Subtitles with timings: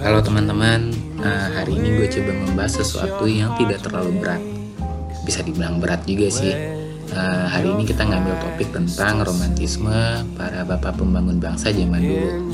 [0.00, 4.40] Halo teman-teman, uh, hari ini gue coba membahas sesuatu yang tidak terlalu berat.
[5.28, 6.56] Bisa dibilang berat juga sih.
[7.12, 12.48] Uh, hari ini kita ngambil topik tentang romantisme para bapak pembangun bangsa zaman dulu.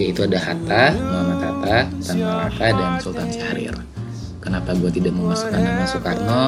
[0.00, 3.76] Yaitu ada Hatta, Muhammad Hatta, Tan Malaka, dan Sultan Syahrir.
[4.40, 6.44] Kenapa gue tidak memasukkan nama Soekarno?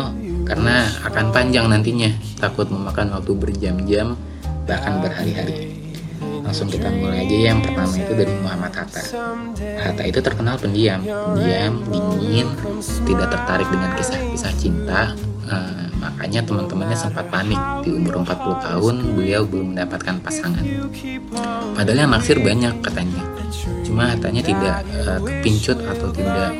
[0.49, 2.09] Karena akan panjang nantinya,
[2.41, 4.17] takut memakan waktu berjam-jam,
[4.65, 5.80] bahkan berhari-hari
[6.51, 9.03] langsung kita mulai aja yang pertama itu dari Muhammad Hatta.
[9.55, 10.99] Hatta itu terkenal pendiam.
[10.99, 12.51] Pendiam dingin
[13.07, 15.15] tidak tertarik dengan kisah-kisah cinta.
[15.47, 17.55] Uh, makanya teman-temannya sempat panik.
[17.87, 20.67] Di umur 40 tahun beliau belum mendapatkan pasangan.
[21.79, 23.23] Padahal yang naksir banyak katanya.
[23.87, 26.51] Cuma Hattanya tidak uh, kepincut atau tidak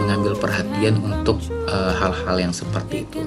[0.00, 3.20] mengambil perhatian untuk eh, hal-hal uh, yang seperti itu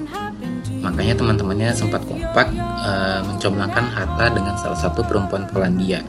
[0.80, 6.00] Makanya teman-temannya sempat kompak uh, mencoblakan Hatta dengan salah satu perempuan Polandia.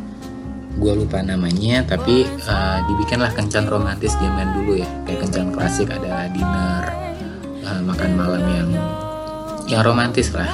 [0.79, 6.31] Gue lupa namanya, tapi uh, dibikinlah kencan romantis zaman dulu ya, kayak kencan klasik ada
[6.31, 6.85] dinner,
[7.67, 8.71] uh, makan malam yang
[9.67, 10.49] yang romantis lah.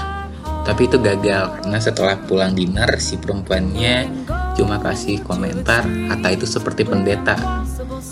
[0.66, 4.10] Tapi itu gagal karena setelah pulang dinner si perempuannya
[4.58, 7.38] cuma kasih komentar Hatta itu seperti pendeta.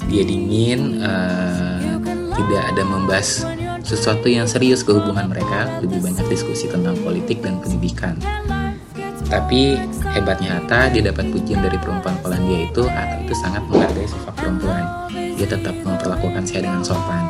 [0.07, 1.99] Dia dingin, uh,
[2.37, 3.43] tidak ada membahas
[3.85, 8.17] sesuatu yang serius ke hubungan mereka, lebih banyak diskusi tentang politik dan pendidikan.
[9.29, 9.77] Tapi
[10.17, 14.85] hebatnya Hatta, dia dapat pujian dari perempuan Polandia itu, Hatta itu sangat menghargai sifat perempuan.
[15.13, 17.25] Dia tetap memperlakukan saya dengan sopan.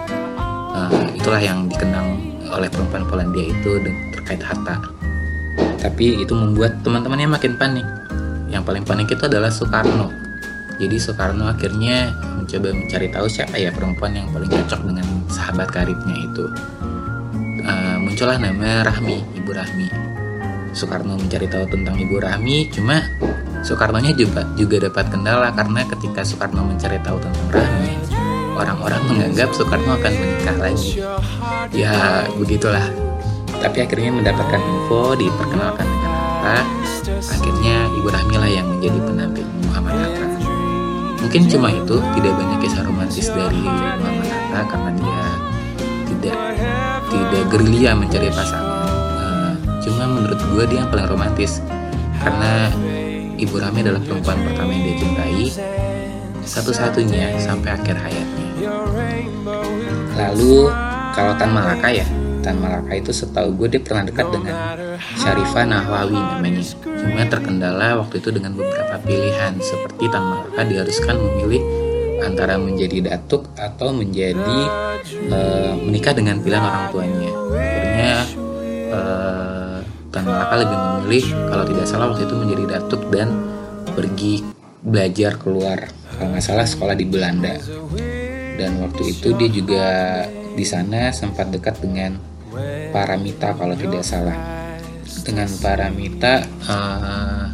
[0.75, 2.19] Uh, itulah yang dikenang
[2.51, 3.71] oleh perempuan Polandia itu
[4.15, 4.79] terkait Hatta.
[5.83, 7.87] Tapi itu membuat teman-temannya makin panik.
[8.49, 10.24] Yang paling panik itu adalah Soekarno.
[10.75, 16.17] Jadi Soekarno akhirnya mencoba mencari tahu siapa ya perempuan yang paling cocok dengan sahabat karibnya
[16.19, 16.45] itu.
[17.65, 19.89] Uh, muncullah nama Rahmi, Ibu Rahmi.
[20.75, 23.01] Soekarno mencari tahu tentang Ibu Rahmi, cuma
[23.65, 27.95] Soekarno-nya juga juga dapat kendala karena ketika Soekarno mencari tahu tentang Rahmi,
[28.59, 31.01] orang-orang menganggap Soekarno akan menikah lagi.
[31.73, 32.85] Ya begitulah.
[33.63, 36.13] Tapi akhirnya mendapatkan info, diperkenalkan dengan
[36.45, 36.59] Hatta.
[37.25, 40.14] Akhirnya Ibu Rahmi lah yang menjadi pendamping Muhammad Hatta.
[41.25, 45.23] Mungkin cuma itu, tidak banyak kisah romantis dari Muhammad Hatta karena dia
[46.05, 46.37] tidak
[47.09, 48.85] tidak gerilya mencari pasangan.
[49.17, 51.65] Uh, cuma menurut gue dia yang paling romantis
[52.21, 52.69] karena
[53.35, 55.45] Ibu Rami adalah perempuan pertama yang dia cintai
[56.45, 58.49] satu-satunya sampai akhir hayatnya.
[60.15, 60.71] Lalu
[61.17, 62.07] kalau Tan Malaka ya,
[62.45, 64.77] Tan Malaka itu setahu gue dia pernah dekat dengan
[65.17, 66.61] Syarifah Nahwawi namanya.
[66.85, 71.65] Cuma terkendala waktu itu dengan beberapa pilihan seperti Tan Malaka diharuskan memilih
[72.21, 74.61] antara menjadi datuk atau menjadi
[75.33, 77.33] uh, menikah dengan pilihan orang tuanya.
[77.57, 78.15] Akhirnya
[78.93, 79.79] uh,
[80.13, 83.33] Tan Malaka lebih memilih kalau tidak salah waktu itu menjadi datuk dan
[83.97, 84.45] pergi
[84.85, 85.89] belajar keluar
[86.21, 87.57] kalau nggak salah sekolah di Belanda
[88.61, 89.87] dan waktu itu dia juga
[90.55, 92.34] di sana sempat dekat dengan
[92.95, 94.37] Paramita kalau tidak salah.
[95.25, 97.45] Dengan Paramita uh,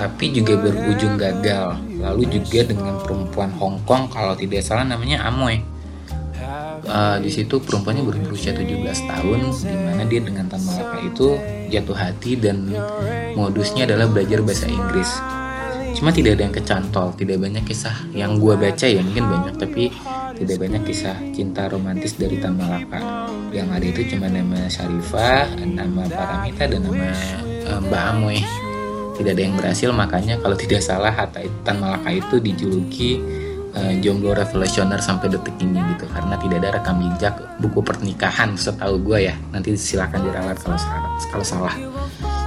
[0.00, 1.76] tapi juga berujung gagal.
[2.00, 5.60] Lalu juga dengan perempuan Hong Kong kalau tidak salah namanya Amoy.
[6.80, 8.64] Uh, di situ perempuannya berusia 17
[9.04, 11.36] tahun di mana dia dengan Tan Malaka itu
[11.68, 12.72] jatuh hati dan
[13.36, 15.12] modusnya adalah belajar bahasa Inggris
[16.00, 19.92] cuma tidak ada yang kecantol tidak banyak kisah yang gue baca ya mungkin banyak tapi
[20.40, 26.08] tidak banyak kisah cinta romantis dari Tan Malaka yang ada itu cuma nama Syarifah nama
[26.08, 27.10] Paramita dan nama
[27.66, 28.38] uh, Mbak Amoy.
[29.20, 33.20] Tidak ada yang berhasil makanya kalau tidak salah Hatta Tan Malaka itu dijuluki
[33.76, 36.08] uh, jomblo revolusioner sampai detik ini gitu.
[36.08, 39.34] Karena tidak ada rekam jejak buku pernikahan setahu gue ya.
[39.52, 41.74] Nanti silakan diralat kalau salah kalau salah.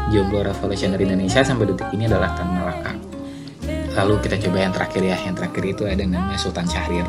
[0.09, 3.12] Jomblo revolusioner Indonesia sampai detik ini adalah Tan Malaka
[3.93, 5.17] lalu kita coba yang terakhir ya.
[5.21, 7.07] Yang terakhir itu ada namanya Sultan Syahrir.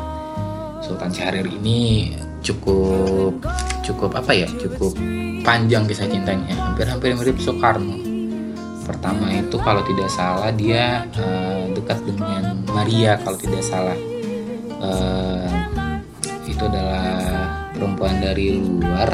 [0.85, 2.13] Sultan Syahrir ini
[2.45, 3.41] cukup
[3.81, 4.47] cukup apa ya?
[4.49, 4.93] Cukup
[5.41, 6.53] panjang kisah cintanya.
[6.53, 7.97] Hampir-hampir mirip Soekarno.
[8.85, 13.97] Pertama itu kalau tidak salah dia uh, dekat dengan Maria kalau tidak salah.
[14.77, 15.49] Uh,
[16.45, 17.09] itu adalah
[17.73, 19.09] perempuan dari luar.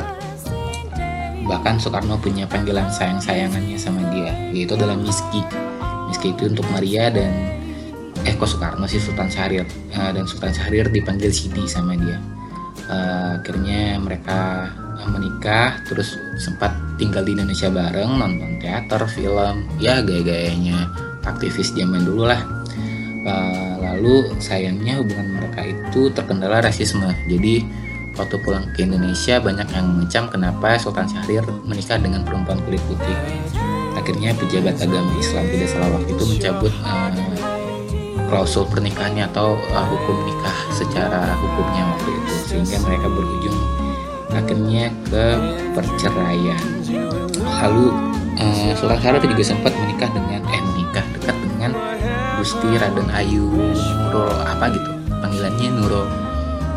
[1.47, 5.44] Bahkan Soekarno punya panggilan sayang-sayangannya sama dia yaitu adalah Miski
[6.11, 7.31] Itu untuk Maria dan
[8.21, 9.65] eh kok Soekarno sih Sultan Syahrir.
[9.95, 12.19] Uh, dan Sultan Syahrir dipanggil Sidi sama dia.
[12.91, 14.69] Uh, akhirnya mereka
[15.09, 16.69] menikah terus sempat
[17.01, 20.93] tinggal di Indonesia bareng nonton teater film ya gaya-gayanya
[21.25, 22.41] aktivis zaman dulu lah.
[23.81, 27.05] Lalu sayangnya hubungan mereka itu terkendala rasisme.
[27.29, 27.65] Jadi
[28.17, 33.17] waktu pulang ke Indonesia banyak yang mengecam kenapa Sultan Syahrir menikah dengan perempuan kulit putih
[33.95, 37.11] akhirnya pejabat agama Islam tidak salah waktu itu mencabut uh,
[38.31, 42.33] klausul pernikahannya atau uh, hukum nikah secara hukumnya waktu itu.
[42.47, 43.57] Sehingga mereka berujung
[44.31, 45.23] akhirnya ke
[45.75, 46.63] perceraian.
[47.41, 47.85] Lalu
[48.39, 51.71] uh, Sultan Syarif juga sempat menikah dengan eh menikah dekat dengan
[52.39, 53.45] Gusti Raden Ayu
[53.75, 56.07] Nurul apa gitu panggilannya Nurul.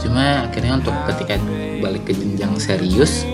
[0.02, 1.40] Cuma akhirnya untuk ketika
[1.80, 3.24] balik ke jenjang serius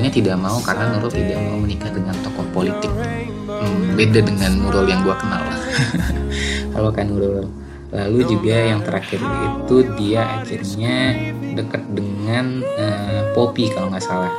[0.00, 2.88] Nurulnya tidak mau karena Nurul tidak mau menikah dengan tokoh politik.
[3.44, 5.44] Hmm, beda dengan Nurul yang gue kenal
[6.72, 7.44] kalau kan Nurul.
[7.92, 11.20] Lalu juga yang terakhir itu dia akhirnya
[11.52, 14.32] dekat dengan uh, Poppy kalau nggak salah.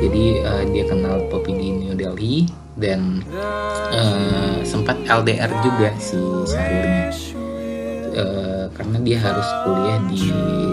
[0.00, 2.48] Jadi uh, dia kenal Poppy di New Delhi
[2.80, 3.20] dan
[3.92, 6.16] uh, sempat LDR juga si
[6.48, 7.12] Syahrirnya
[8.16, 10.24] uh, karena dia harus kuliah di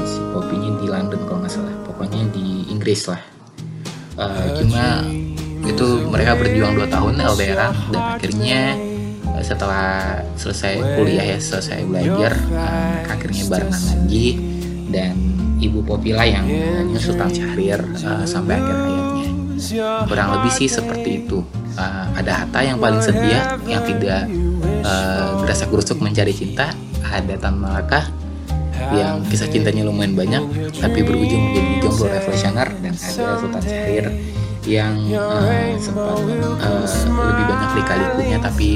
[0.07, 1.75] si Poppynya di London kalau nggak salah.
[1.83, 3.32] Pokoknya di Inggris lah
[4.17, 5.05] uh, cuma
[5.63, 8.61] itu mereka berjuang dua tahun LDR dan akhirnya
[9.43, 14.27] setelah selesai kuliah ya selesai belajar uh, akhirnya barengan lagi
[14.93, 15.15] dan
[15.63, 19.31] ibu Popila yang namanya Sultan Syahrir uh, sampai akhir hayatnya.
[20.05, 21.39] Kurang lebih sih seperti itu.
[21.73, 24.29] Uh, ada Hatta yang paling setia yang tidak
[24.85, 26.69] uh, gerasa gerusuk mencari cinta
[27.01, 28.09] ada Tan Malaka
[28.93, 30.43] yang kisah cintanya lumayan banyak
[30.77, 34.05] tapi berujung menjadi jomblo revolusioner dan ada Sultan Syahrir
[34.63, 36.87] yang uh, sempat uh,
[37.35, 38.69] lebih banyak lika-likunya tapi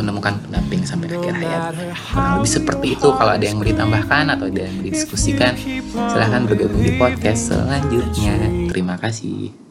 [0.00, 1.62] menemukan pendamping sampai akhir hayat.
[2.08, 3.08] Kurang lebih seperti itu.
[3.12, 5.52] Kalau ada yang mau ditambahkan atau ada yang mau didiskusikan,
[5.92, 8.48] silahkan bergabung di podcast selanjutnya.
[8.72, 9.69] Terima kasih.